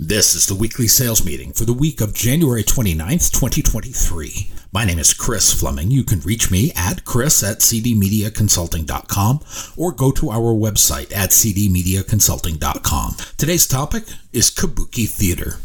This 0.00 0.36
is 0.36 0.46
the 0.46 0.54
weekly 0.54 0.86
sales 0.86 1.26
meeting 1.26 1.52
for 1.52 1.64
the 1.64 1.72
week 1.72 2.00
of 2.00 2.14
January 2.14 2.62
29th, 2.62 3.32
2023. 3.32 4.52
My 4.70 4.84
name 4.84 5.00
is 5.00 5.12
Chris 5.12 5.52
Fleming. 5.52 5.90
You 5.90 6.04
can 6.04 6.20
reach 6.20 6.52
me 6.52 6.70
at 6.76 7.04
chris 7.04 7.42
at 7.42 7.58
cdmediaconsulting.com 7.58 9.40
or 9.76 9.90
go 9.90 10.12
to 10.12 10.30
our 10.30 10.54
website 10.54 11.12
at 11.12 11.30
cdmediaconsulting.com. 11.30 13.16
Today's 13.36 13.66
topic 13.66 14.04
is 14.32 14.52
Kabuki 14.52 15.08
Theater. 15.08 15.56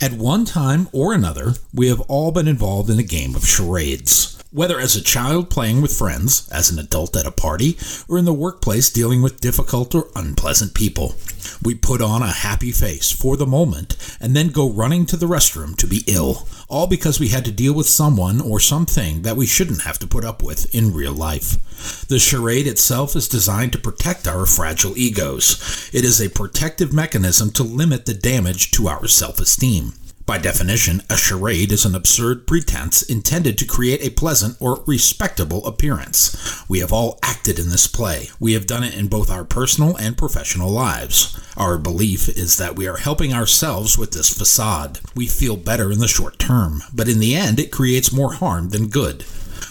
At 0.00 0.18
one 0.18 0.44
time 0.44 0.88
or 0.90 1.14
another, 1.14 1.52
we 1.72 1.86
have 1.86 2.00
all 2.08 2.32
been 2.32 2.48
involved 2.48 2.90
in 2.90 2.98
a 2.98 3.04
game 3.04 3.36
of 3.36 3.46
charades. 3.46 4.35
Whether 4.52 4.78
as 4.78 4.94
a 4.94 5.02
child 5.02 5.50
playing 5.50 5.82
with 5.82 5.96
friends, 5.96 6.48
as 6.50 6.70
an 6.70 6.78
adult 6.78 7.16
at 7.16 7.26
a 7.26 7.32
party, 7.32 7.76
or 8.08 8.16
in 8.16 8.24
the 8.24 8.32
workplace 8.32 8.90
dealing 8.90 9.20
with 9.20 9.40
difficult 9.40 9.94
or 9.94 10.08
unpleasant 10.14 10.72
people. 10.72 11.16
We 11.62 11.74
put 11.74 12.00
on 12.00 12.22
a 12.22 12.32
happy 12.32 12.70
face 12.70 13.10
for 13.10 13.36
the 13.36 13.46
moment 13.46 13.96
and 14.20 14.36
then 14.36 14.48
go 14.48 14.70
running 14.70 15.04
to 15.06 15.16
the 15.16 15.26
restroom 15.26 15.76
to 15.78 15.86
be 15.86 16.04
ill, 16.06 16.46
all 16.68 16.86
because 16.86 17.18
we 17.18 17.28
had 17.28 17.44
to 17.46 17.52
deal 17.52 17.74
with 17.74 17.88
someone 17.88 18.40
or 18.40 18.60
something 18.60 19.22
that 19.22 19.36
we 19.36 19.46
shouldn't 19.46 19.82
have 19.82 19.98
to 19.98 20.06
put 20.06 20.24
up 20.24 20.42
with 20.42 20.72
in 20.74 20.94
real 20.94 21.12
life. 21.12 22.06
The 22.06 22.18
charade 22.18 22.66
itself 22.68 23.16
is 23.16 23.28
designed 23.28 23.72
to 23.72 23.78
protect 23.78 24.28
our 24.28 24.46
fragile 24.46 24.96
egos. 24.96 25.90
It 25.92 26.04
is 26.04 26.20
a 26.20 26.30
protective 26.30 26.92
mechanism 26.92 27.50
to 27.52 27.62
limit 27.62 28.06
the 28.06 28.14
damage 28.14 28.70
to 28.72 28.88
our 28.88 29.08
self 29.08 29.40
esteem. 29.40 29.92
By 30.26 30.38
definition, 30.38 31.02
a 31.08 31.16
charade 31.16 31.70
is 31.70 31.84
an 31.84 31.94
absurd 31.94 32.48
pretense 32.48 33.00
intended 33.02 33.56
to 33.58 33.64
create 33.64 34.02
a 34.02 34.10
pleasant 34.10 34.56
or 34.58 34.82
respectable 34.84 35.64
appearance. 35.64 36.64
We 36.68 36.80
have 36.80 36.92
all 36.92 37.20
acted 37.22 37.60
in 37.60 37.68
this 37.68 37.86
play. 37.86 38.30
We 38.40 38.54
have 38.54 38.66
done 38.66 38.82
it 38.82 38.96
in 38.96 39.06
both 39.06 39.30
our 39.30 39.44
personal 39.44 39.96
and 39.96 40.18
professional 40.18 40.68
lives. 40.68 41.40
Our 41.56 41.78
belief 41.78 42.28
is 42.28 42.56
that 42.56 42.74
we 42.74 42.88
are 42.88 42.96
helping 42.96 43.32
ourselves 43.32 43.96
with 43.96 44.10
this 44.10 44.36
facade. 44.36 44.98
We 45.14 45.28
feel 45.28 45.56
better 45.56 45.92
in 45.92 46.00
the 46.00 46.08
short 46.08 46.40
term, 46.40 46.82
but 46.92 47.08
in 47.08 47.20
the 47.20 47.36
end, 47.36 47.60
it 47.60 47.70
creates 47.70 48.12
more 48.12 48.32
harm 48.32 48.70
than 48.70 48.88
good. 48.88 49.24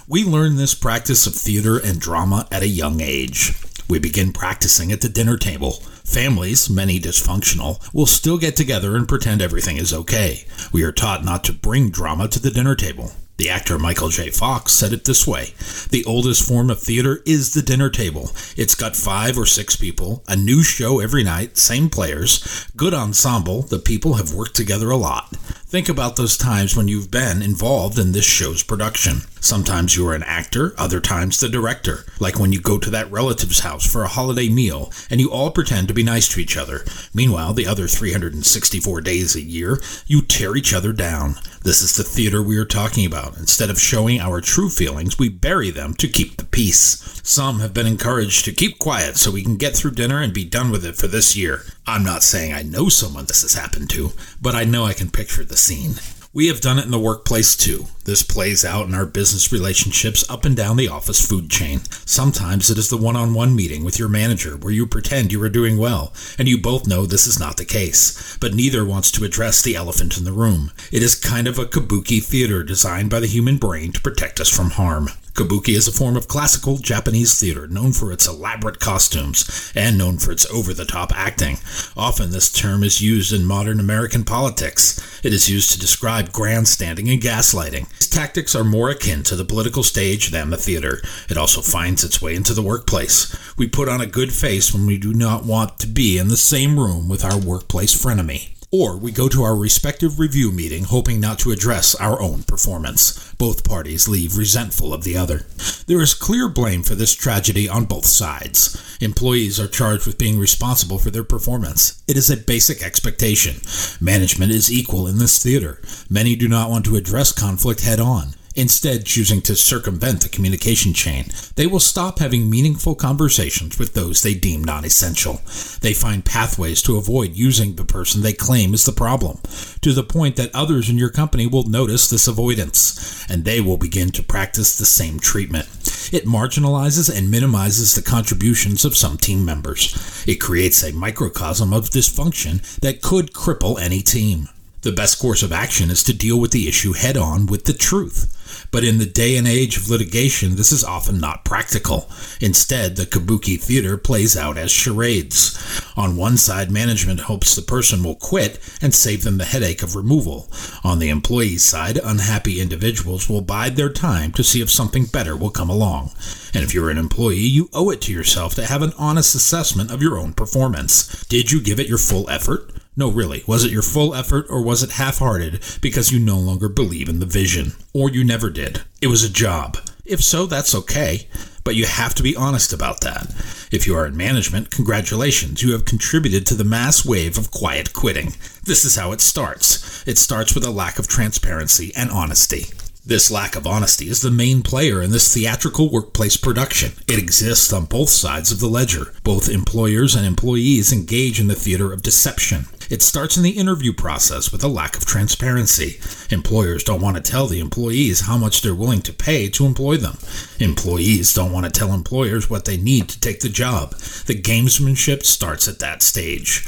We 0.08 0.23
learn 0.23 0.56
this 0.56 0.73
practice 0.73 1.28
of 1.28 1.36
theater 1.36 1.78
and 1.78 2.00
drama 2.00 2.47
at 2.50 2.64
a 2.64 2.67
young 2.67 3.02
age. 3.02 3.62
We 3.90 4.00
begin 4.00 4.31
practicing 4.31 4.94
at 4.94 5.02
the 5.02 5.09
dinner 5.09 5.36
table. 5.36 5.84
Families, 6.06 6.70
many 6.70 7.00
dysfunctional, 7.00 7.81
will 7.94 8.06
still 8.06 8.38
get 8.38 8.56
together 8.56 8.95
and 8.95 9.08
pretend 9.08 9.42
everything 9.42 9.78
is 9.78 9.94
okay. 9.94 10.45
We 10.72 10.84
are 10.84 10.92
taught 10.92 11.25
not 11.25 11.44
to 11.45 11.53
bring 11.53 11.89
drama 11.89 12.28
to 12.30 12.39
the 12.39 12.52
dinner 12.52 12.75
table. 12.75 13.12
The 13.38 13.50
actor 13.50 13.78
Michael 13.78 14.08
J. 14.08 14.30
Fox 14.30 14.72
said 14.72 14.94
it 14.94 15.03
this 15.03 15.28
way 15.28 15.53
The 15.89 16.05
oldest 16.08 16.47
form 16.47 16.69
of 16.69 16.80
theater 16.80 17.22
is 17.25 17.53
the 17.53 17.61
dinner 17.61 17.89
table. 17.89 18.31
It's 18.55 18.75
got 18.75 18.95
five 18.95 19.38
or 19.38 19.45
six 19.45 19.75
people, 19.75 20.23
a 20.25 20.38
new 20.38 20.64
show 20.64 21.02
every 21.02 21.23
night, 21.23 21.58
same 21.58 21.89
players, 21.89 22.66
good 22.78 22.94
ensemble, 22.94 23.63
the 23.63 23.80
people 23.80 24.13
have 24.13 24.33
worked 24.33 24.56
together 24.56 24.89
a 24.89 24.95
lot. 24.95 25.36
Think 25.67 25.89
about 25.89 26.16
those 26.16 26.38
times 26.38 26.78
when 26.78 26.88
you've 26.88 27.11
been 27.11 27.41
involved 27.41 28.00
in 28.00 28.13
this 28.13 28.23
show's 28.23 28.63
production. 28.63 29.22
Sometimes 29.41 29.97
you 29.97 30.08
are 30.08 30.13
an 30.13 30.23
actor, 30.23 30.73
other 30.78 31.02
times 31.02 31.39
the 31.39 31.50
director, 31.50 32.06
like 32.19 32.39
when 32.39 32.53
you 32.53 32.61
go 32.61 32.78
to 32.78 32.89
that 32.91 33.11
relative's 33.11 33.59
house 33.59 33.86
for 33.86 34.03
a 34.03 34.08
holiday 34.08 34.47
meal 34.47 34.91
and 35.09 35.19
you 35.19 35.31
all 35.31 35.52
pretend 35.52 35.88
to 35.88 35.94
be 35.94 36.03
nice 36.03 36.28
to 36.30 36.39
each 36.39 36.56
other. 36.56 36.86
Meanwhile, 37.13 37.53
the 37.53 37.67
other 37.67 37.88
364 37.88 39.02
days 39.02 39.36
a 39.36 39.41
year, 39.41 39.81
you 40.08 40.22
tear 40.22 40.56
each 40.56 40.73
other 40.73 40.94
down. 40.94 41.36
This 41.63 41.81
is 41.81 41.95
the 41.95 42.03
theater 42.03 42.41
we 42.44 42.58
are 42.58 42.66
talking 42.66 43.06
about. 43.06 43.25
Instead 43.38 43.70
of 43.70 43.80
showing 43.80 44.20
our 44.20 44.42
true 44.42 44.70
feelings, 44.70 45.18
we 45.18 45.30
bury 45.30 45.72
them 45.72 45.94
to 45.95 46.08
keep 46.08 46.38
the 46.38 46.45
peace. 46.45 47.20
Some 47.23 47.59
have 47.59 47.73
been 47.73 47.88
encouraged 47.88 48.45
to 48.45 48.52
keep 48.52 48.78
quiet 48.80 49.18
so 49.18 49.31
we 49.31 49.44
can 49.44 49.58
get 49.58 49.76
through 49.76 49.92
dinner 49.92 50.22
and 50.22 50.34
be 50.34 50.45
done 50.45 50.72
with 50.72 50.86
it 50.86 50.95
for 50.95 51.08
this 51.08 51.36
year. 51.36 51.64
I'm 51.88 52.03
not 52.03 52.23
saying 52.23 52.53
I 52.53 52.62
know 52.62 52.90
someone 52.90 53.26
this 53.26 53.42
has 53.42 53.53
happened 53.53 53.90
to, 53.92 54.12
but 54.42 54.56
I 54.56 54.64
know 54.64 54.86
I 54.86 54.94
can 54.94 55.09
picture 55.09 55.44
the 55.44 55.58
scene. 55.58 55.96
We 56.36 56.47
have 56.47 56.59
done 56.59 56.80
it 56.80 56.83
in 56.83 56.91
the 56.91 57.00
workplace 57.00 57.55
too. 57.55 57.86
This 58.03 58.22
plays 58.22 58.66
out 58.66 58.89
in 58.89 58.94
our 58.94 59.05
business 59.05 59.53
relationships 59.53 60.30
up 60.30 60.44
and 60.44 60.53
down 60.53 60.75
the 60.75 60.89
office 60.89 61.25
food 61.25 61.50
chain. 61.50 61.79
Sometimes 62.06 62.69
it 62.69 62.78
is 62.78 62.90
the 62.90 62.97
one 62.97 63.16
on 63.16 63.34
one 63.34 63.56
meeting 63.56 63.85
with 63.85 63.97
your 63.97 64.09
manager 64.09 64.57
where 64.57 64.73
you 64.73 64.85
pretend 64.85 65.31
you 65.31 65.41
are 65.44 65.50
doing 65.50 65.78
well, 65.78 66.12
and 66.38 66.50
you 66.50 66.57
both 66.57 66.88
know 66.88 67.06
this 67.06 67.25
is 67.25 67.40
not 67.40 67.56
the 67.56 67.63
case, 67.63 68.38
but 68.41 68.53
neither 68.53 68.84
wants 68.84 69.12
to 69.12 69.23
address 69.23 69.62
the 69.62 69.78
elephant 69.78 70.18
in 70.18 70.25
the 70.25 70.34
room. 70.34 70.73
It 70.91 71.01
is 71.01 71.16
kind 71.16 71.47
of 71.47 71.57
a 71.57 71.66
kabuki 71.66 72.22
theater 72.22 72.63
designed 72.63 73.09
by 73.09 73.22
the 73.22 73.28
human 73.28 73.56
brain 73.56 73.94
to 73.94 74.02
protect 74.02 74.41
us 74.41 74.50
from 74.50 74.72
harm. 74.72 75.12
Kabuki 75.35 75.75
is 75.75 75.85
a 75.85 75.91
form 75.91 76.16
of 76.16 76.29
classical 76.29 76.78
Japanese 76.78 77.38
theater 77.38 77.68
known 77.68 77.91
for 77.91 78.09
its 78.09 78.25
elaborate 78.25 78.79
costumes 78.79 79.69
and 79.75 79.97
known 79.97 80.18
for 80.18 80.31
its 80.31 80.50
over 80.50 80.73
the 80.73 80.85
top 80.85 81.12
acting. 81.13 81.57
Often, 81.97 82.31
this 82.31 82.50
term 82.50 82.85
is 82.85 83.01
used 83.01 83.34
in 83.34 83.44
modern 83.44 83.81
American 83.81 84.23
politics. 84.23 85.19
It 85.25 85.34
is 85.34 85.50
used 85.50 85.72
to 85.72 85.79
describe 85.79 86.31
grandstanding 86.31 87.09
and 87.09 87.22
gaslighting. 87.22 87.90
These 87.90 88.07
tactics 88.07 88.56
are 88.56 88.63
more 88.63 88.90
akin 88.90 89.23
to 89.23 89.35
the 89.35 89.44
political 89.44 89.84
stage 89.84 90.31
than 90.31 90.51
the 90.51 90.57
theater. 90.57 91.01
It 91.29 91.38
also 91.38 91.59
finds 91.62 92.06
its 92.06 92.22
way 92.22 92.34
into 92.34 92.53
the 92.53 92.62
workplace. 92.62 93.35
We 93.57 93.67
put 93.67 93.90
on 93.90 94.00
a 94.00 94.06
good 94.06 94.31
face 94.31 94.73
when 94.73 94.85
we 94.85 94.97
do 94.97 95.13
not 95.13 95.44
want 95.44 95.79
to 95.79 95.88
be 95.88 96.17
in 96.17 96.29
the 96.29 96.38
same 96.38 96.79
room 96.79 97.09
with 97.09 97.25
our 97.25 97.38
workplace 97.38 97.94
frenemy 97.94 98.54
or 98.72 98.98
we 98.98 99.12
go 99.12 99.28
to 99.30 99.44
our 99.44 99.56
respective 99.56 100.20
review 100.20 100.52
meeting 100.52 100.84
hoping 100.86 101.20
not 101.20 101.40
to 101.40 101.52
address 101.52 101.96
our 101.96 102.22
own 102.22 102.44
performance. 102.44 103.34
Both 103.36 103.68
parties 103.68 104.08
leave 104.08 104.38
resentful 104.38 104.94
of 104.94 105.03
the 105.03 105.18
other. 105.18 105.46
There 105.88 106.02
is 106.02 106.14
clear 106.14 106.50
blame 106.50 106.84
for 106.84 106.96
this 106.96 107.14
tragedy 107.14 107.68
on 107.70 107.86
both 107.86 108.06
sides. 108.06 108.98
Employees 109.02 109.59
are 109.59 109.68
charged 109.68 110.08
with 110.08 110.18
being 110.18 110.40
responsible 110.40 111.00
for 111.00 111.12
their 111.12 111.24
performance. 111.24 112.02
It 112.08 112.18
is 112.18 112.30
a 112.30 112.38
basic 112.38 112.81
expectation. 112.81 113.62
Management 114.00 114.52
is 114.52 114.72
equal 114.72 115.08
in 115.08 115.18
this 115.18 115.42
theater. 115.42 115.82
Many 116.09 116.36
do 116.36 116.47
not 116.47 116.70
want 116.70 116.86
to 116.86 116.96
address 116.96 117.32
conflict 117.32 117.82
head 117.82 118.00
on 118.00 118.36
instead 118.55 119.05
choosing 119.05 119.41
to 119.41 119.55
circumvent 119.55 120.21
the 120.21 120.29
communication 120.29 120.93
chain. 120.93 121.25
They 121.55 121.67
will 121.67 121.79
stop 121.79 122.19
having 122.19 122.49
meaningful 122.49 122.95
conversations 122.95 123.77
with 123.77 123.93
those 123.93 124.21
they 124.21 124.33
deem 124.33 124.63
non 124.63 124.85
essential. 124.85 125.41
They 125.81 125.93
find 125.93 126.25
pathways 126.25 126.81
to 126.83 126.97
avoid 126.97 127.35
using 127.35 127.75
the 127.75 127.85
person 127.85 128.21
they 128.21 128.33
claim 128.33 128.73
is 128.73 128.85
the 128.85 128.91
problem, 128.91 129.39
to 129.81 129.93
the 129.93 130.03
point 130.03 130.35
that 130.38 130.55
others 130.55 130.89
in 130.89 130.97
your 130.97 131.09
company 131.09 131.47
will 131.47 131.63
notice 131.63 132.09
this 132.09 132.27
avoidance, 132.27 133.25
and 133.29 133.43
they 133.43 133.61
will 133.61 133.77
begin 133.77 134.09
to 134.11 134.23
practice 134.23 134.77
the 134.77 134.85
same 134.85 135.19
treatment. 135.19 135.67
It 136.13 136.25
marginalizes 136.25 137.16
and 137.16 137.31
minimizes 137.31 137.95
the 137.95 138.01
contributions 138.01 138.85
of 138.85 138.95
some 138.95 139.17
team 139.17 139.43
members. 139.43 140.23
It 140.27 140.35
creates 140.35 140.83
a 140.83 140.93
microcosm 140.93 141.73
of 141.73 141.89
dysfunction 141.89 142.61
that 142.79 143.01
could 143.01 143.33
cripple 143.33 143.79
any 143.79 144.01
team. 144.01 144.49
The 144.81 144.91
best 144.91 145.17
course 145.17 145.41
of 145.41 145.51
action 145.51 145.89
is 145.89 146.03
to 146.03 146.13
deal 146.13 146.39
with 146.39 146.51
the 146.51 146.67
issue 146.67 146.93
head 146.93 147.17
on 147.17 147.47
with 147.47 147.66
the 147.66 147.73
truth. 147.73 148.31
But 148.72 148.83
in 148.83 148.97
the 148.97 149.06
day 149.06 149.38
and 149.38 149.47
age 149.47 149.78
of 149.78 149.89
litigation, 149.89 150.56
this 150.56 150.72
is 150.72 150.83
often 150.83 151.19
not 151.19 151.45
practical. 151.45 152.09
Instead, 152.41 152.95
the 152.95 153.06
kabuki 153.06 153.59
theater 153.59 153.97
plays 153.97 154.38
out 154.38 154.57
as 154.57 154.72
charades. 154.72 155.57
On 155.95 156.17
one 156.17 156.38
side, 156.38 156.72
management 156.72 157.22
hopes 157.22 157.55
the 157.55 157.61
person 157.61 158.03
will 158.03 158.16
quit 158.16 158.59
and 158.81 158.94
save 158.94 159.23
them 159.23 159.38
the 159.38 159.45
headache 159.45 159.84
of 159.84 159.95
removal. 159.95 160.50
On 160.84 161.00
the 161.00 161.09
employee's 161.09 161.63
side, 161.63 161.97
unhappy 162.03 162.59
individuals 162.59 163.29
will 163.29 163.41
bide 163.41 163.75
their 163.75 163.91
time 163.91 164.31
to 164.34 164.44
see 164.44 164.61
if 164.61 164.69
something 164.69 165.05
better 165.05 165.35
will 165.35 165.50
come 165.50 165.69
along. 165.69 166.11
And 166.53 166.63
if 166.63 166.73
you're 166.73 166.89
an 166.89 166.97
employee, 166.97 167.38
you 167.39 167.69
owe 167.73 167.89
it 167.89 168.01
to 168.01 168.13
yourself 168.13 168.55
to 168.55 168.66
have 168.66 168.81
an 168.81 168.94
honest 168.97 169.35
assessment 169.35 169.91
of 169.91 170.01
your 170.01 170.17
own 170.17 170.34
performance. 170.34 171.25
Did 171.25 171.51
you 171.51 171.61
give 171.61 171.79
it 171.79 171.88
your 171.88 171.97
full 171.97 172.29
effort? 172.29 172.72
No, 172.97 173.11
really. 173.11 173.44
Was 173.45 173.66
it 173.66 173.72
your 173.72 173.81
full 173.81 174.16
effort 174.16 174.45
or 174.50 174.61
was 174.61 174.81
it 174.81 174.91
half 174.91 175.17
hearted 175.17 175.61
because 175.81 176.13
you 176.13 176.19
no 176.19 176.38
longer 176.38 176.69
believe 176.69 177.09
in 177.09 177.19
the 177.19 177.25
vision? 177.25 177.73
Or 177.94 178.09
you 178.09 178.23
never 178.35 178.50
did? 178.50 178.81
It 179.01 179.07
was 179.07 179.23
a 179.23 179.31
job. 179.31 179.78
If 180.03 180.22
so, 180.22 180.46
that's 180.46 180.75
okay. 180.75 181.29
But 181.63 181.75
you 181.75 181.85
have 181.85 182.13
to 182.16 182.22
be 182.22 182.35
honest 182.35 182.73
about 182.73 183.00
that. 183.00 183.34
If 183.72 183.88
you 183.88 183.96
are 183.96 184.06
in 184.06 184.18
management, 184.18 184.72
congratulations, 184.72 185.63
you 185.63 185.72
have 185.72 185.85
contributed 185.85 186.46
to 186.47 186.53
the 186.53 186.66
mass 186.66 187.06
wave 187.06 187.38
of 187.38 187.50
quiet 187.50 187.94
quitting. 187.94 188.34
This 188.66 188.84
is 188.84 188.97
how 188.97 189.13
it 189.13 189.22
starts. 189.22 190.05
It 190.05 190.17
starts 190.17 190.53
with 190.53 190.66
a 190.66 190.70
lack 190.70 190.99
of 190.99 191.08
transparency 191.08 191.93
and 191.96 192.11
honesty. 192.11 192.66
This 193.05 193.32
lack 193.32 193.55
of 193.55 193.66
honesty 193.66 194.09
is 194.09 194.22
the 194.22 194.32
main 194.32 194.64
player 194.64 195.02
in 195.02 195.11
this 195.11 195.34
theatrical 195.34 195.90
workplace 195.90 196.35
production. 196.35 196.91
It 197.08 197.17
exists 197.17 197.72
on 197.72 197.85
both 197.85 198.09
sides 198.09 198.52
of 198.52 198.59
the 198.59 198.67
ledger. 198.67 199.14
Both 199.23 199.47
employers 199.47 200.14
and 200.14 200.26
employees 200.26 200.91
engage 200.91 201.40
in 201.40 201.47
the 201.47 201.55
theater 201.55 201.93
of 201.93 202.02
deception. 202.02 202.66
It 202.90 203.02
starts 203.02 203.37
in 203.37 203.43
the 203.43 203.52
interview 203.52 203.93
process 203.93 204.52
with 204.52 204.64
a 204.64 204.67
lack 204.67 204.96
of 204.96 205.05
transparency. 205.05 205.99
Employers 206.34 206.84
don't 206.84 207.02
want 207.02 207.17
to 207.17 207.32
tell 207.32 207.47
the 207.47 207.59
employees 207.59 208.22
how 208.22 208.37
much 208.37 208.61
they're 208.61 208.76
willing 208.76 209.02
to 209.03 209.14
pay 209.14 209.49
to 209.49 209.66
employ 209.66 209.97
them. 209.97 210.17
Employees 210.59 211.34
don't 211.34 211.52
want 211.52 211.66
to 211.66 211.72
tell 211.72 211.93
employers 211.93 212.49
what 212.49 212.66
they 212.66 212.78
need 212.78 213.09
to 213.09 213.20
take 213.20 213.40
the 213.40 213.49
job. 213.49 213.91
The 214.26 214.40
gamesmanship 214.40 215.23
starts 215.23 215.67
at 215.67 215.79
that 215.79 216.03
stage. 216.03 216.66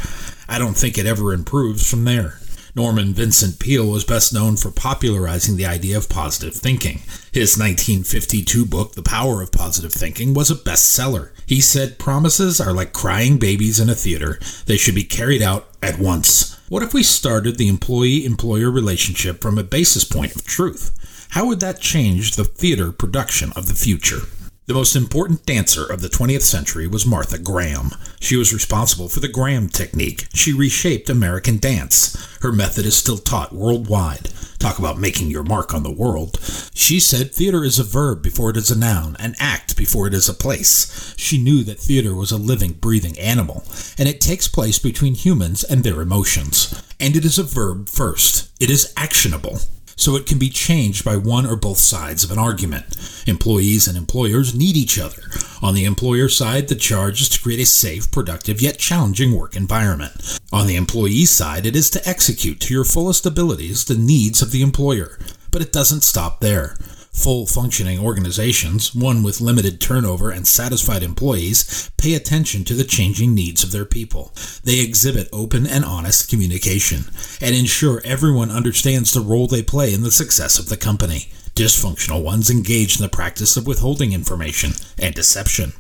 I 0.50 0.60
don't 0.60 0.78
think 0.78 0.98
it 0.98 1.06
ever 1.06 1.34
improves 1.34 1.90
from 1.90 2.06
there. 2.06 2.40
Norman 2.78 3.12
Vincent 3.12 3.58
Peale 3.58 3.90
was 3.90 4.04
best 4.04 4.32
known 4.32 4.56
for 4.56 4.70
popularizing 4.70 5.58
the 5.58 5.66
idea 5.66 5.98
of 5.98 6.10
positive 6.10 6.54
thinking. 6.54 7.00
His 7.32 7.58
1952 7.58 8.68
book, 8.68 8.94
The 8.94 9.02
Power 9.02 9.42
of 9.42 9.52
Positive 9.52 9.92
Thinking, 9.92 10.36
was 10.36 10.52
a 10.52 10.56
bestseller. 10.56 11.32
He 11.48 11.60
said 11.60 11.98
promises 11.98 12.62
are 12.62 12.74
like 12.74 12.94
crying 12.94 13.40
babies 13.40 13.80
in 13.80 13.90
a 13.90 13.96
theater. 13.96 14.40
They 14.68 14.78
should 14.78 14.94
be 14.94 15.04
carried 15.04 15.42
out 15.42 15.67
at 15.82 16.00
once. 16.00 16.58
What 16.70 16.84
if 16.84 16.94
we 16.94 17.04
started 17.04 17.58
the 17.58 17.68
employee 17.68 18.26
employer 18.26 18.70
relationship 18.70 19.42
from 19.42 19.58
a 19.58 19.64
basis 19.64 20.04
point 20.04 20.36
of 20.36 20.46
truth? 20.46 20.92
How 21.32 21.46
would 21.46 21.60
that 21.60 21.80
change 21.80 22.36
the 22.36 22.46
theater 22.46 22.92
production 22.92 23.52
of 23.56 23.68
the 23.68 23.74
future? 23.74 24.22
The 24.68 24.74
most 24.74 24.98
important 24.98 25.46
dancer 25.46 25.86
of 25.86 26.02
the 26.02 26.10
20th 26.10 26.42
century 26.42 26.88
was 26.88 27.06
Martha 27.06 27.38
Graham. 27.38 27.92
She 28.20 28.36
was 28.36 28.54
responsible 28.54 29.08
for 29.08 29.22
the 29.22 29.30
Graham 29.30 29.70
technique. 29.70 30.28
She 30.34 30.52
reshaped 30.52 31.10
American 31.10 31.58
dance. 31.58 32.18
Her 32.42 32.52
method 32.52 32.86
is 32.86 32.98
still 32.98 33.18
taught 33.18 33.56
worldwide. 33.56 34.30
Talk 34.60 34.78
about 34.78 35.00
making 35.00 35.30
your 35.30 35.44
mark 35.44 35.74
on 35.74 35.84
the 35.84 35.92
world. 35.92 36.38
She 36.74 37.00
said 37.00 37.34
theater 37.34 37.64
is 37.64 37.80
a 37.80 37.84
verb 37.86 38.22
before 38.22 38.50
it 38.50 38.58
is 38.58 38.70
a 38.70 38.78
noun, 38.78 39.16
an 39.20 39.36
act 39.40 39.78
before 39.78 40.06
it 40.06 40.14
is 40.14 40.28
a 40.28 40.34
place. 40.34 41.14
She 41.16 41.42
knew 41.42 41.64
that 41.64 41.80
theater 41.80 42.14
was 42.14 42.34
a 42.34 42.38
living, 42.38 42.74
breathing 42.74 43.18
animal, 43.18 43.64
and 43.98 44.10
it 44.10 44.20
takes 44.20 44.50
place 44.50 44.80
between 44.80 45.16
humans 45.16 45.64
and 45.64 45.86
their 45.86 46.02
emotions. 46.02 46.84
And 47.00 47.16
it 47.16 47.24
is 47.24 47.40
a 47.40 47.44
verb 47.44 47.88
first. 47.88 48.52
It 48.60 48.70
is 48.70 48.92
actionable 48.98 49.60
so 49.98 50.16
it 50.16 50.26
can 50.26 50.38
be 50.38 50.50
changed 50.50 51.04
by 51.04 51.18
one 51.18 51.46
or 51.46 51.58
both 51.58 51.80
sides 51.80 52.24
of 52.24 52.32
an 52.32 52.40
argument. 52.40 52.86
Employees 53.28 53.88
and 53.88 53.98
employers 53.98 54.56
need 54.56 54.78
each 54.78 54.98
other. 54.98 55.24
On 55.62 55.74
the 55.74 55.84
employer 55.84 56.30
side, 56.30 56.70
the 56.70 56.76
charge 56.76 57.22
is 57.22 57.30
to 57.30 57.42
create 57.42 57.60
a 57.60 57.66
safe, 57.66 58.10
productive, 58.12 58.62
yet 58.62 58.78
challenging 58.78 59.36
work 59.36 59.56
environment. 59.56 60.40
On 60.54 60.68
the 60.68 60.76
employee 60.76 61.26
side, 61.26 61.66
it 61.66 61.76
is 61.76 61.90
to 61.90 62.08
execute 62.08 62.62
to 62.62 62.74
your 62.74 62.86
fullest 62.86 63.26
abilities 63.26 63.84
the 63.84 63.98
needs 63.98 64.42
of 64.42 64.52
the 64.52 64.62
employer. 64.62 65.18
But 65.52 65.62
it 65.62 65.74
doesn't 65.74 66.04
stop 66.04 66.40
there. 66.40 66.78
Full 67.18 67.48
functioning 67.48 67.98
organizations, 68.00 68.94
one 68.94 69.24
with 69.24 69.42
limited 69.42 69.82
turnover 69.82 70.30
and 70.30 70.48
satisfied 70.48 71.02
employees, 71.02 71.90
pay 71.98 72.14
attention 72.14 72.64
to 72.66 72.76
the 72.76 72.84
changing 72.84 73.34
needs 73.34 73.64
of 73.64 73.72
their 73.72 73.86
people. 73.86 74.32
They 74.64 74.82
exhibit 74.82 75.28
open 75.34 75.66
and 75.66 75.84
honest 75.84 76.30
communication 76.30 77.06
and 77.42 77.56
ensure 77.56 78.04
everyone 78.06 78.52
understands 78.52 79.12
the 79.12 79.22
role 79.22 79.48
they 79.48 79.64
play 79.64 79.94
in 79.94 80.04
the 80.04 80.12
success 80.12 80.60
of 80.60 80.70
the 80.70 80.78
company. 80.78 81.30
Dysfunctional 81.56 82.24
ones 82.24 82.52
engage 82.52 82.98
in 82.98 83.02
the 83.02 83.10
practice 83.10 83.58
of 83.58 83.66
withholding 83.66 84.14
information 84.14 84.74
and 85.00 85.16
deception. 85.16 85.74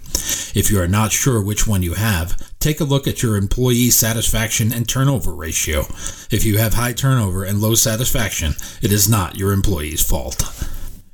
If 0.55 0.71
you 0.71 0.81
are 0.81 0.87
not 0.87 1.11
sure 1.11 1.39
which 1.39 1.67
one 1.67 1.83
you 1.83 1.93
have, 1.93 2.51
take 2.59 2.81
a 2.81 2.83
look 2.83 3.07
at 3.07 3.21
your 3.21 3.37
employee 3.37 3.91
satisfaction 3.91 4.73
and 4.73 4.89
turnover 4.89 5.35
ratio. 5.35 5.81
If 6.31 6.43
you 6.43 6.57
have 6.57 6.73
high 6.73 6.93
turnover 6.93 7.43
and 7.43 7.61
low 7.61 7.75
satisfaction, 7.75 8.55
it 8.81 8.91
is 8.91 9.07
not 9.07 9.37
your 9.37 9.53
employee's 9.53 10.03
fault. 10.03 10.41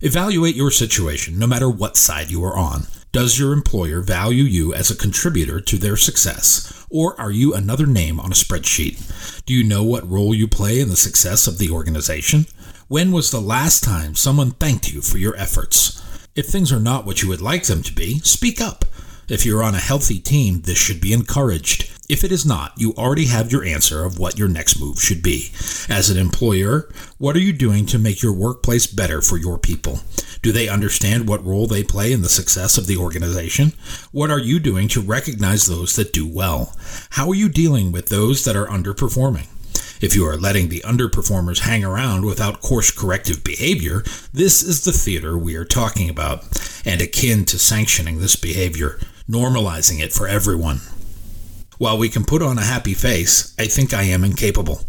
Evaluate 0.06 0.54
your 0.54 0.70
situation, 0.70 1.40
no 1.40 1.48
matter 1.48 1.70
what 1.70 1.96
side 1.96 2.30
you 2.30 2.44
are 2.44 2.58
on. 2.58 2.88
Does 3.14 3.40
your 3.40 3.54
employer 3.54 4.02
value 4.02 4.44
you 4.44 4.74
as 4.74 4.92
a 4.92 4.98
contributor 4.98 5.62
to 5.62 5.78
their 5.78 5.96
success, 5.96 6.86
or 6.90 7.18
are 7.18 7.32
you 7.32 7.54
another 7.54 7.86
name 7.86 8.20
on 8.20 8.30
a 8.30 8.36
spreadsheet? 8.36 9.46
Do 9.46 9.54
you 9.54 9.64
know 9.64 9.82
what 9.82 10.10
role 10.10 10.36
you 10.36 10.46
play 10.46 10.82
in 10.82 10.90
the 10.90 10.98
success 10.98 11.48
of 11.48 11.58
the 11.58 11.70
organization? 11.70 12.48
When 12.90 13.14
was 13.14 13.32
the 13.32 13.40
last 13.40 13.82
time 13.82 14.14
someone 14.14 14.52
thanked 14.52 14.92
you 14.92 15.02
for 15.02 15.20
your 15.20 15.38
efforts? 15.38 16.04
If 16.36 16.48
things 16.48 16.74
are 16.74 16.82
not 16.82 17.06
what 17.06 17.22
you 17.22 17.30
would 17.30 17.40
like 17.40 17.68
them 17.68 17.82
to 17.84 17.94
be, 17.94 18.20
speak 18.20 18.60
up. 18.60 18.84
If 19.30 19.46
you're 19.46 19.64
on 19.64 19.74
a 19.74 19.80
healthy 19.80 20.20
team, 20.20 20.64
this 20.64 20.78
should 20.78 21.00
be 21.00 21.14
encouraged. 21.14 21.90
If 22.10 22.26
it 22.26 22.34
is 22.34 22.46
not, 22.46 22.74
you 22.76 22.94
already 22.98 23.28
have 23.28 23.52
your 23.52 23.64
answer 23.64 24.04
of 24.04 24.20
what 24.20 24.38
your 24.38 24.50
next 24.50 24.78
move 24.78 25.02
should 25.02 25.24
be. 25.24 25.52
As 25.88 26.10
an 26.10 26.18
employer, 26.18 26.90
what 27.18 27.36
are 27.38 27.40
you 27.40 27.54
doing 27.54 27.86
to 27.88 27.98
make 27.98 28.22
your 28.22 28.34
workplace 28.34 28.86
better 28.88 29.22
for 29.22 29.38
your 29.38 29.58
people? 29.58 30.02
Do 30.42 30.52
they 30.52 30.68
understand 30.68 31.30
what 31.30 31.46
role 31.46 31.66
they 31.66 31.82
play 31.82 32.12
in 32.12 32.22
the 32.22 32.28
success 32.28 32.78
of 32.78 32.88
the 32.88 32.98
organization? 32.98 33.72
What 34.12 34.30
are 34.32 34.40
you 34.40 34.60
doing 34.60 34.90
to 34.90 35.00
recognize 35.00 35.66
those 35.66 35.96
that 35.96 36.12
do 36.12 36.28
well? 36.28 36.76
How 37.12 37.30
are 37.30 37.36
you 37.36 37.48
dealing 37.48 37.94
with 37.94 38.10
those 38.10 38.44
that 38.44 38.58
are 38.58 38.68
underperforming? 38.68 39.48
If 40.04 40.14
you 40.14 40.28
are 40.28 40.36
letting 40.36 40.68
the 40.68 40.82
underperformers 40.82 41.60
hang 41.60 41.86
around 41.86 42.26
without 42.26 42.60
course 42.60 42.92
corrective 42.92 43.46
behavior, 43.46 44.04
this 44.34 44.62
is 44.62 44.84
the 44.84 44.92
theater 44.92 45.38
we 45.38 45.56
are 45.56 45.64
talking 45.64 46.10
about, 46.10 46.44
and 46.86 47.00
akin 47.00 47.46
to 47.46 47.58
sanctioning 47.58 48.20
this 48.20 48.36
behavior, 48.36 49.00
normalizing 49.30 50.02
it 50.02 50.12
for 50.12 50.28
everyone. 50.28 50.82
While 51.78 51.98
we 51.98 52.10
can 52.10 52.24
put 52.24 52.42
on 52.42 52.58
a 52.58 52.64
happy 52.64 52.94
face, 52.94 53.54
I 53.58 53.66
think 53.66 53.94
I 53.94 54.04
am 54.04 54.24
incapable. 54.24 54.82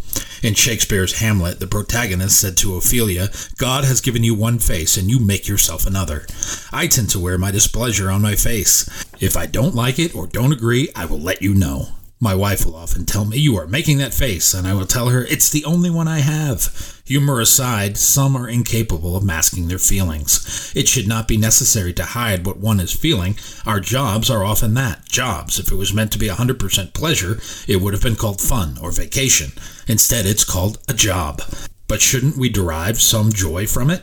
In 0.42 0.52
Shakespeare's 0.54 1.20
Hamlet, 1.20 1.58
the 1.58 1.66
protagonist 1.66 2.38
said 2.38 2.56
to 2.58 2.76
Ophelia, 2.76 3.30
God 3.56 3.84
has 3.84 4.02
given 4.02 4.22
you 4.22 4.34
one 4.34 4.58
face 4.58 4.98
and 4.98 5.10
you 5.10 5.18
make 5.18 5.48
yourself 5.48 5.86
another. 5.86 6.26
I 6.70 6.86
tend 6.86 7.08
to 7.10 7.18
wear 7.18 7.38
my 7.38 7.50
displeasure 7.50 8.10
on 8.10 8.20
my 8.20 8.34
face. 8.34 8.86
If 9.20 9.36
I 9.36 9.46
don't 9.46 9.74
like 9.74 9.98
it 9.98 10.14
or 10.14 10.26
don't 10.26 10.52
agree, 10.52 10.90
I 10.94 11.06
will 11.06 11.20
let 11.20 11.40
you 11.40 11.54
know. 11.54 11.88
My 12.24 12.34
wife 12.34 12.64
will 12.64 12.74
often 12.74 13.04
tell 13.04 13.26
me, 13.26 13.36
You 13.36 13.58
are 13.58 13.66
making 13.66 13.98
that 13.98 14.14
face, 14.14 14.54
and 14.54 14.66
I 14.66 14.72
will 14.72 14.86
tell 14.86 15.10
her, 15.10 15.26
It's 15.26 15.50
the 15.50 15.66
only 15.66 15.90
one 15.90 16.08
I 16.08 16.20
have. 16.20 17.02
Humor 17.04 17.38
aside, 17.38 17.98
some 17.98 18.34
are 18.34 18.48
incapable 18.48 19.14
of 19.14 19.22
masking 19.22 19.68
their 19.68 19.78
feelings. 19.78 20.72
It 20.74 20.88
should 20.88 21.06
not 21.06 21.28
be 21.28 21.36
necessary 21.36 21.92
to 21.92 22.02
hide 22.02 22.46
what 22.46 22.56
one 22.56 22.80
is 22.80 22.96
feeling. 22.96 23.36
Our 23.66 23.78
jobs 23.78 24.30
are 24.30 24.42
often 24.42 24.72
that 24.72 25.04
jobs. 25.04 25.58
If 25.58 25.70
it 25.70 25.74
was 25.74 25.92
meant 25.92 26.12
to 26.12 26.18
be 26.18 26.28
100% 26.28 26.94
pleasure, 26.94 27.40
it 27.68 27.82
would 27.82 27.92
have 27.92 28.02
been 28.02 28.16
called 28.16 28.40
fun 28.40 28.78
or 28.80 28.90
vacation. 28.90 29.52
Instead, 29.86 30.24
it's 30.24 30.46
called 30.46 30.78
a 30.88 30.94
job. 30.94 31.42
But 31.88 32.00
shouldn't 32.00 32.38
we 32.38 32.48
derive 32.48 33.02
some 33.02 33.34
joy 33.34 33.66
from 33.66 33.90
it? 33.90 34.02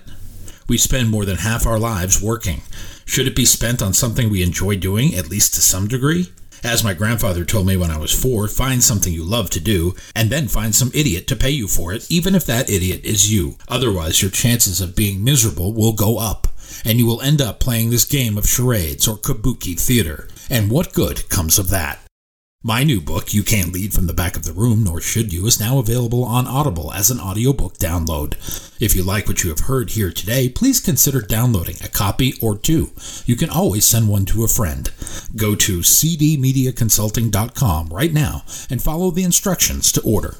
We 0.69 0.77
spend 0.77 1.09
more 1.09 1.25
than 1.25 1.37
half 1.37 1.65
our 1.65 1.79
lives 1.79 2.21
working. 2.21 2.61
Should 3.03 3.25
it 3.25 3.35
be 3.35 3.45
spent 3.45 3.81
on 3.81 3.93
something 3.93 4.29
we 4.29 4.43
enjoy 4.43 4.75
doing, 4.75 5.15
at 5.15 5.31
least 5.31 5.55
to 5.55 5.61
some 5.61 5.87
degree? 5.87 6.27
As 6.63 6.83
my 6.83 6.93
grandfather 6.93 7.43
told 7.43 7.65
me 7.65 7.75
when 7.75 7.89
I 7.89 7.97
was 7.97 8.13
four, 8.13 8.47
find 8.47 8.83
something 8.83 9.11
you 9.11 9.23
love 9.23 9.49
to 9.51 9.59
do, 9.59 9.95
and 10.15 10.29
then 10.29 10.47
find 10.47 10.75
some 10.75 10.91
idiot 10.93 11.25
to 11.27 11.35
pay 11.35 11.49
you 11.49 11.67
for 11.67 11.91
it, 11.91 12.09
even 12.11 12.35
if 12.35 12.45
that 12.45 12.69
idiot 12.69 13.03
is 13.03 13.33
you. 13.33 13.57
Otherwise, 13.67 14.21
your 14.21 14.29
chances 14.29 14.79
of 14.79 14.95
being 14.95 15.23
miserable 15.23 15.73
will 15.73 15.93
go 15.93 16.19
up, 16.19 16.47
and 16.85 16.99
you 16.99 17.07
will 17.07 17.21
end 17.21 17.41
up 17.41 17.59
playing 17.59 17.89
this 17.89 18.05
game 18.05 18.37
of 18.37 18.47
charades 18.47 19.07
or 19.07 19.17
kabuki 19.17 19.79
theater. 19.79 20.27
And 20.49 20.69
what 20.69 20.93
good 20.93 21.27
comes 21.29 21.57
of 21.57 21.69
that? 21.71 21.99
My 22.63 22.83
new 22.83 23.01
book, 23.01 23.33
You 23.33 23.41
Can't 23.41 23.73
Lead 23.73 23.91
from 23.91 24.05
the 24.05 24.13
Back 24.13 24.35
of 24.35 24.43
the 24.43 24.53
Room, 24.53 24.83
Nor 24.83 25.01
Should 25.01 25.33
You, 25.33 25.47
is 25.47 25.59
now 25.59 25.79
available 25.79 26.23
on 26.23 26.45
Audible 26.45 26.93
as 26.93 27.09
an 27.09 27.19
audiobook 27.19 27.79
download. 27.79 28.33
If 28.79 28.95
you 28.95 29.01
like 29.01 29.27
what 29.27 29.43
you 29.43 29.49
have 29.49 29.61
heard 29.61 29.89
here 29.89 30.11
today, 30.11 30.47
please 30.47 30.79
consider 30.79 31.21
downloading 31.21 31.77
a 31.83 31.87
copy 31.87 32.35
or 32.39 32.55
two. 32.55 32.91
You 33.25 33.35
can 33.35 33.49
always 33.49 33.83
send 33.83 34.09
one 34.09 34.25
to 34.25 34.43
a 34.43 34.47
friend. 34.47 34.91
Go 35.35 35.55
to 35.55 35.79
cdmediaconsulting.com 35.79 37.87
right 37.87 38.13
now 38.13 38.43
and 38.69 38.79
follow 38.79 39.09
the 39.09 39.23
instructions 39.23 39.91
to 39.93 40.01
order. 40.01 40.35